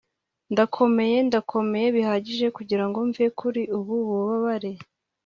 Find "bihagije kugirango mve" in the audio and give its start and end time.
1.95-3.25